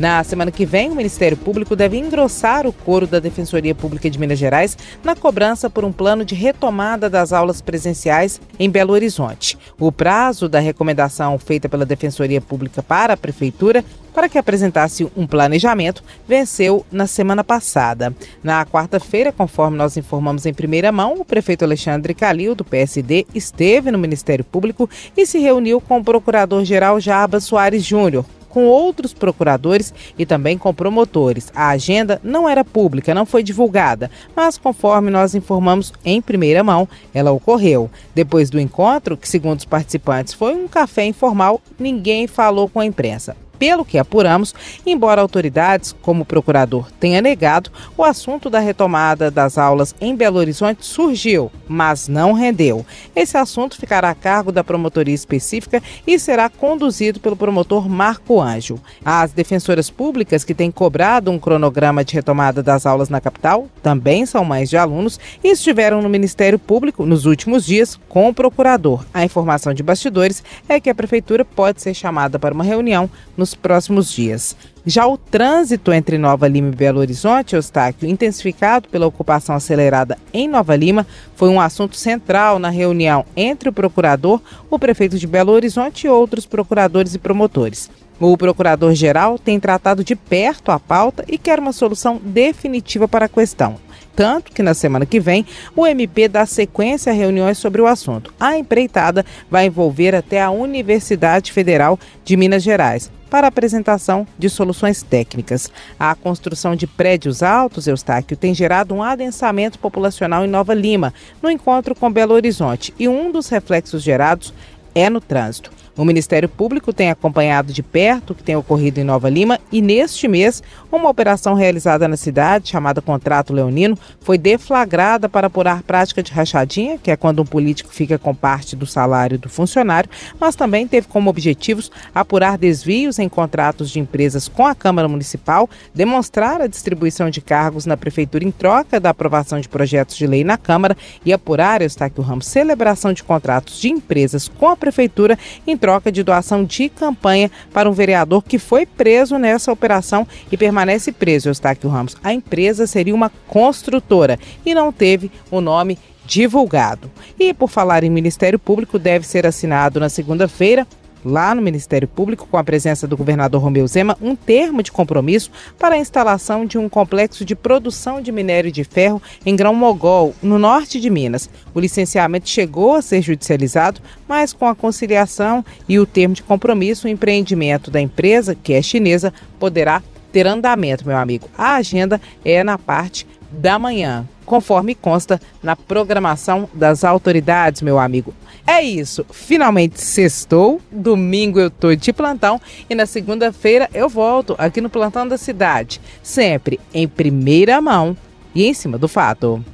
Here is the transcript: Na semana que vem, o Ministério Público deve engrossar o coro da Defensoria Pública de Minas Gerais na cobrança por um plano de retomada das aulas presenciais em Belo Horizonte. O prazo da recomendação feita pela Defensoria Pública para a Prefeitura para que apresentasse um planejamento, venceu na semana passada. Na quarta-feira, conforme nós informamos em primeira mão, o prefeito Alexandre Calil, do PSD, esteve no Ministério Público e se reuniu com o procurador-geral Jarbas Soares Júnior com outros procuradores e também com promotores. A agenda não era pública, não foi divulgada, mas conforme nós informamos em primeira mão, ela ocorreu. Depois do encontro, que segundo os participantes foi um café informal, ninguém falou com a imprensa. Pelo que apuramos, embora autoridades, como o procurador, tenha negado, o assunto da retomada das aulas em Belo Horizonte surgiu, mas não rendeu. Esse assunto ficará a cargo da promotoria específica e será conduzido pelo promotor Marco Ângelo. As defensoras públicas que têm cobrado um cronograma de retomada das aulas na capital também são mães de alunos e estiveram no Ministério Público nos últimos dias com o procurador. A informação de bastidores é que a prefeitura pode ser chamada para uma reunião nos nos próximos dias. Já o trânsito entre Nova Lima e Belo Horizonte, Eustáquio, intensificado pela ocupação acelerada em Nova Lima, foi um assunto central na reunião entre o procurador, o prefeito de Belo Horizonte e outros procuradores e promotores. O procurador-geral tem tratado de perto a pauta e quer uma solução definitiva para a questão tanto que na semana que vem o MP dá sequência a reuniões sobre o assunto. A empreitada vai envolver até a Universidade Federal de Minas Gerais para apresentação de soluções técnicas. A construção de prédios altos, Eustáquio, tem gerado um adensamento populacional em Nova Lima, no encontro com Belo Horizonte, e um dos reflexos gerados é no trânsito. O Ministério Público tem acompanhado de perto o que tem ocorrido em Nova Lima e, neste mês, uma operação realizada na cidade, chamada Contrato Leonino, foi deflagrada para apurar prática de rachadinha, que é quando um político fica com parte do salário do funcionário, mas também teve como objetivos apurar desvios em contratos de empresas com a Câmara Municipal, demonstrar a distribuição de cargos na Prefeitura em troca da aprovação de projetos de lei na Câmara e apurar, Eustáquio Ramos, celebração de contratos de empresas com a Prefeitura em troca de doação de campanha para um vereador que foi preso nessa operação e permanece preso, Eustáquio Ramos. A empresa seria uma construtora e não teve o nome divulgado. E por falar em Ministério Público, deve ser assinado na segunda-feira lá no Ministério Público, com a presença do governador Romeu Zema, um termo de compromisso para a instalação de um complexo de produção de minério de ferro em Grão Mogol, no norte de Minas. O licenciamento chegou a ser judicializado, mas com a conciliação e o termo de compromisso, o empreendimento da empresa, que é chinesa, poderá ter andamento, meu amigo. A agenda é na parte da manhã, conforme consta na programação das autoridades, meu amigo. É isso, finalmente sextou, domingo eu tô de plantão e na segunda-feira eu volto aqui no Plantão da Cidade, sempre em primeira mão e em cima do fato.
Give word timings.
Na 0.00 0.24
semana 0.24 0.50
que 0.50 0.64
vem, 0.64 0.90
o 0.90 0.94
Ministério 0.94 1.36
Público 1.36 1.76
deve 1.76 1.98
engrossar 1.98 2.66
o 2.66 2.72
coro 2.72 3.06
da 3.06 3.18
Defensoria 3.18 3.74
Pública 3.74 4.08
de 4.08 4.18
Minas 4.18 4.38
Gerais 4.38 4.74
na 5.04 5.14
cobrança 5.14 5.68
por 5.68 5.84
um 5.84 5.92
plano 5.92 6.24
de 6.24 6.34
retomada 6.34 7.10
das 7.10 7.34
aulas 7.34 7.60
presenciais 7.60 8.40
em 8.58 8.70
Belo 8.70 8.94
Horizonte. 8.94 9.58
O 9.78 9.92
prazo 9.92 10.48
da 10.48 10.58
recomendação 10.58 11.38
feita 11.38 11.68
pela 11.68 11.84
Defensoria 11.84 12.40
Pública 12.40 12.82
para 12.82 13.12
a 13.12 13.16
Prefeitura 13.16 13.84
para 14.14 14.26
que 14.26 14.38
apresentasse 14.38 15.06
um 15.14 15.26
planejamento, 15.26 16.02
venceu 16.26 16.84
na 16.90 17.06
semana 17.06 17.44
passada. 17.44 18.12
Na 18.42 18.64
quarta-feira, 18.64 19.30
conforme 19.30 19.76
nós 19.76 19.98
informamos 19.98 20.46
em 20.46 20.54
primeira 20.54 20.90
mão, 20.90 21.20
o 21.20 21.24
prefeito 21.26 21.62
Alexandre 21.62 22.14
Calil, 22.14 22.54
do 22.54 22.64
PSD, 22.64 23.26
esteve 23.34 23.90
no 23.90 23.98
Ministério 23.98 24.44
Público 24.46 24.88
e 25.14 25.26
se 25.26 25.38
reuniu 25.38 25.78
com 25.78 25.98
o 25.98 26.04
procurador-geral 26.04 26.98
Jarbas 26.98 27.44
Soares 27.44 27.84
Júnior 27.84 28.24
com 28.50 28.66
outros 28.66 29.14
procuradores 29.14 29.94
e 30.18 30.26
também 30.26 30.58
com 30.58 30.74
promotores. 30.74 31.50
A 31.54 31.70
agenda 31.70 32.20
não 32.22 32.48
era 32.48 32.64
pública, 32.64 33.14
não 33.14 33.24
foi 33.24 33.42
divulgada, 33.42 34.10
mas 34.36 34.58
conforme 34.58 35.10
nós 35.10 35.34
informamos 35.34 35.92
em 36.04 36.20
primeira 36.20 36.62
mão, 36.62 36.88
ela 37.14 37.32
ocorreu. 37.32 37.90
Depois 38.14 38.50
do 38.50 38.60
encontro, 38.60 39.16
que 39.16 39.28
segundo 39.28 39.60
os 39.60 39.64
participantes 39.64 40.34
foi 40.34 40.54
um 40.54 40.68
café 40.68 41.06
informal, 41.06 41.60
ninguém 41.78 42.26
falou 42.26 42.68
com 42.68 42.80
a 42.80 42.86
imprensa. 42.86 43.36
Pelo 43.60 43.84
que 43.84 43.98
apuramos, 43.98 44.54
embora 44.86 45.20
autoridades, 45.20 45.94
como 46.00 46.22
o 46.22 46.24
procurador, 46.24 46.90
tenha 46.98 47.20
negado, 47.20 47.70
o 47.94 48.02
assunto 48.02 48.48
da 48.48 48.58
retomada 48.58 49.30
das 49.30 49.58
aulas 49.58 49.94
em 50.00 50.16
Belo 50.16 50.38
Horizonte 50.38 50.86
surgiu, 50.86 51.52
mas 51.68 52.08
não 52.08 52.32
rendeu. 52.32 52.86
Esse 53.14 53.36
assunto 53.36 53.76
ficará 53.76 54.08
a 54.08 54.14
cargo 54.14 54.50
da 54.50 54.64
promotoria 54.64 55.14
específica 55.14 55.82
e 56.06 56.18
será 56.18 56.48
conduzido 56.48 57.20
pelo 57.20 57.36
promotor 57.36 57.86
Marco 57.86 58.40
Ângelo. 58.40 58.80
As 59.04 59.32
defensoras 59.32 59.90
públicas 59.90 60.42
que 60.42 60.54
têm 60.54 60.70
cobrado 60.70 61.30
um 61.30 61.38
cronograma 61.38 62.02
de 62.02 62.14
retomada 62.14 62.62
das 62.62 62.86
aulas 62.86 63.10
na 63.10 63.20
capital 63.20 63.68
também 63.82 64.24
são 64.24 64.42
mães 64.42 64.70
de 64.70 64.78
alunos 64.78 65.20
e 65.44 65.48
estiveram 65.48 66.00
no 66.00 66.08
Ministério 66.08 66.58
Público 66.58 67.04
nos 67.04 67.26
últimos 67.26 67.66
dias 67.66 68.00
com 68.08 68.26
o 68.26 68.32
procurador. 68.32 69.04
A 69.12 69.22
informação 69.22 69.74
de 69.74 69.82
bastidores 69.82 70.42
é 70.66 70.80
que 70.80 70.88
a 70.88 70.94
prefeitura 70.94 71.44
pode 71.44 71.82
ser 71.82 71.92
chamada 71.92 72.38
para 72.38 72.54
uma 72.54 72.64
reunião 72.64 73.10
nos 73.36 73.49
nos 73.50 73.54
próximos 73.54 74.12
dias. 74.12 74.56
Já 74.86 75.06
o 75.06 75.16
trânsito 75.16 75.92
entre 75.92 76.16
Nova 76.16 76.48
Lima 76.48 76.68
e 76.68 76.76
Belo 76.76 77.00
Horizonte, 77.00 77.54
Eustáquio, 77.54 78.08
intensificado 78.08 78.88
pela 78.88 79.06
ocupação 79.06 79.54
acelerada 79.54 80.16
em 80.32 80.48
Nova 80.48 80.74
Lima, 80.76 81.06
foi 81.34 81.48
um 81.48 81.60
assunto 81.60 81.96
central 81.96 82.58
na 82.58 82.70
reunião 82.70 83.24
entre 83.36 83.68
o 83.68 83.72
procurador, 83.72 84.40
o 84.70 84.78
prefeito 84.78 85.18
de 85.18 85.26
Belo 85.26 85.52
Horizonte 85.52 86.06
e 86.06 86.10
outros 86.10 86.46
procuradores 86.46 87.14
e 87.14 87.18
promotores. 87.18 87.90
O 88.18 88.36
procurador-geral 88.36 89.38
tem 89.38 89.58
tratado 89.58 90.04
de 90.04 90.14
perto 90.14 90.70
a 90.70 90.78
pauta 90.78 91.24
e 91.26 91.38
quer 91.38 91.58
uma 91.58 91.72
solução 91.72 92.20
definitiva 92.22 93.08
para 93.08 93.26
a 93.26 93.28
questão 93.28 93.76
tanto 94.20 94.52
que 94.52 94.62
na 94.62 94.74
semana 94.74 95.06
que 95.06 95.18
vem 95.18 95.46
o 95.74 95.86
MP 95.86 96.28
dá 96.28 96.44
sequência 96.44 97.10
a 97.10 97.14
reuniões 97.14 97.56
sobre 97.56 97.80
o 97.80 97.86
assunto. 97.86 98.34
A 98.38 98.54
empreitada 98.58 99.24
vai 99.50 99.64
envolver 99.64 100.14
até 100.14 100.42
a 100.42 100.50
Universidade 100.50 101.50
Federal 101.52 101.98
de 102.22 102.36
Minas 102.36 102.62
Gerais 102.62 103.10
para 103.30 103.46
apresentação 103.46 104.26
de 104.38 104.50
soluções 104.50 105.02
técnicas. 105.02 105.70
A 105.98 106.14
construção 106.14 106.74
de 106.74 106.86
prédios 106.86 107.42
altos, 107.42 107.86
Eustáquio, 107.86 108.36
tem 108.36 108.52
gerado 108.52 108.94
um 108.94 109.02
adensamento 109.02 109.78
populacional 109.78 110.44
em 110.44 110.48
Nova 110.48 110.74
Lima, 110.74 111.14
no 111.40 111.50
encontro 111.50 111.94
com 111.94 112.12
Belo 112.12 112.34
Horizonte, 112.34 112.92
e 112.98 113.08
um 113.08 113.30
dos 113.30 113.48
reflexos 113.48 114.02
gerados 114.02 114.52
é 114.94 115.08
no 115.08 115.20
trânsito. 115.20 115.79
O 115.96 116.04
Ministério 116.04 116.48
Público 116.48 116.92
tem 116.92 117.10
acompanhado 117.10 117.72
de 117.72 117.82
perto 117.82 118.30
o 118.30 118.34
que 118.34 118.42
tem 118.42 118.56
ocorrido 118.56 119.00
em 119.00 119.04
Nova 119.04 119.28
Lima 119.28 119.58
e, 119.72 119.82
neste 119.82 120.28
mês, 120.28 120.62
uma 120.90 121.10
operação 121.10 121.54
realizada 121.54 122.06
na 122.06 122.16
cidade, 122.16 122.70
chamada 122.70 123.02
Contrato 123.02 123.52
Leonino, 123.52 123.98
foi 124.20 124.38
deflagrada 124.38 125.28
para 125.28 125.48
apurar 125.48 125.82
prática 125.82 126.22
de 126.22 126.32
rachadinha, 126.32 126.98
que 126.98 127.10
é 127.10 127.16
quando 127.16 127.42
um 127.42 127.46
político 127.46 127.92
fica 127.92 128.18
com 128.18 128.34
parte 128.34 128.76
do 128.76 128.86
salário 128.86 129.38
do 129.38 129.48
funcionário, 129.48 130.08
mas 130.38 130.54
também 130.54 130.86
teve 130.86 131.08
como 131.08 131.28
objetivos 131.28 131.90
apurar 132.14 132.56
desvios 132.56 133.18
em 133.18 133.28
contratos 133.28 133.90
de 133.90 133.98
empresas 133.98 134.48
com 134.48 134.66
a 134.66 134.74
Câmara 134.74 135.08
Municipal, 135.08 135.68
demonstrar 135.94 136.60
a 136.60 136.66
distribuição 136.66 137.30
de 137.30 137.40
cargos 137.40 137.86
na 137.86 137.96
Prefeitura 137.96 138.44
em 138.44 138.50
troca 138.50 139.00
da 139.00 139.10
aprovação 139.10 139.60
de 139.60 139.68
projetos 139.68 140.16
de 140.16 140.26
lei 140.26 140.44
na 140.44 140.56
Câmara 140.56 140.96
e 141.24 141.32
apurar, 141.32 141.82
Eustáquio 141.82 142.22
Ramos, 142.22 142.46
celebração 142.46 143.12
de 143.12 143.22
contratos 143.22 143.80
de 143.80 143.88
empresas 143.88 144.48
com 144.48 144.68
a 144.68 144.76
Prefeitura 144.76 145.38
em 145.66 145.76
troca 145.80 146.12
de 146.12 146.22
doação 146.22 146.64
de 146.64 146.88
campanha 146.88 147.50
para 147.72 147.88
um 147.88 147.92
vereador 147.92 148.44
que 148.44 148.58
foi 148.58 148.84
preso 148.84 149.38
nessa 149.38 149.72
operação 149.72 150.26
e 150.52 150.56
permanece 150.56 151.10
preso, 151.10 151.48
Eustáquio 151.48 151.88
Ramos. 151.88 152.16
A 152.22 152.32
empresa 152.32 152.86
seria 152.86 153.14
uma 153.14 153.32
construtora 153.48 154.38
e 154.64 154.74
não 154.74 154.92
teve 154.92 155.30
o 155.50 155.60
nome 155.60 155.98
divulgado. 156.26 157.10
E 157.38 157.52
por 157.52 157.68
falar 157.68 158.04
em 158.04 158.10
Ministério 158.10 158.58
Público, 158.58 158.98
deve 158.98 159.26
ser 159.26 159.46
assinado 159.46 159.98
na 159.98 160.08
segunda-feira 160.08 160.86
lá 161.24 161.54
no 161.54 161.62
Ministério 161.62 162.08
Público, 162.08 162.46
com 162.50 162.56
a 162.56 162.64
presença 162.64 163.06
do 163.06 163.16
governador 163.16 163.62
Romeu 163.62 163.86
Zema, 163.86 164.16
um 164.20 164.34
termo 164.34 164.82
de 164.82 164.92
compromisso 164.92 165.50
para 165.78 165.94
a 165.94 165.98
instalação 165.98 166.64
de 166.64 166.78
um 166.78 166.88
complexo 166.88 167.44
de 167.44 167.54
produção 167.54 168.20
de 168.20 168.32
minério 168.32 168.70
de 168.70 168.84
ferro 168.84 169.22
em 169.44 169.56
Grão 169.56 169.74
Mogol, 169.74 170.34
no 170.42 170.58
norte 170.58 171.00
de 171.00 171.10
Minas. 171.10 171.48
O 171.74 171.80
licenciamento 171.80 172.48
chegou 172.48 172.94
a 172.94 173.02
ser 173.02 173.22
judicializado, 173.22 174.00
mas 174.28 174.52
com 174.52 174.66
a 174.66 174.74
conciliação 174.74 175.64
e 175.88 175.98
o 175.98 176.06
termo 176.06 176.34
de 176.34 176.42
compromisso, 176.42 177.06
o 177.06 177.10
empreendimento 177.10 177.90
da 177.90 178.00
empresa, 178.00 178.54
que 178.54 178.72
é 178.72 178.82
chinesa, 178.82 179.32
poderá 179.58 180.02
ter 180.32 180.46
andamento, 180.46 181.06
meu 181.06 181.16
amigo. 181.16 181.48
A 181.56 181.74
agenda 181.74 182.20
é 182.44 182.62
na 182.62 182.78
parte 182.78 183.26
da 183.50 183.78
manhã, 183.78 184.26
conforme 184.50 184.96
consta 184.96 185.40
na 185.62 185.76
programação 185.76 186.68
das 186.74 187.04
autoridades, 187.04 187.82
meu 187.82 188.00
amigo. 188.00 188.34
É 188.66 188.82
isso, 188.82 189.24
finalmente 189.30 190.00
sextou, 190.00 190.80
domingo 190.90 191.60
eu 191.60 191.70
tô 191.70 191.94
de 191.94 192.12
plantão 192.12 192.60
e 192.88 192.94
na 192.96 193.06
segunda-feira 193.06 193.88
eu 193.94 194.08
volto 194.08 194.56
aqui 194.58 194.80
no 194.80 194.90
Plantão 194.90 195.28
da 195.28 195.38
Cidade, 195.38 196.00
sempre 196.20 196.80
em 196.92 197.06
primeira 197.06 197.80
mão 197.80 198.16
e 198.52 198.66
em 198.66 198.74
cima 198.74 198.98
do 198.98 199.06
fato. 199.06 199.64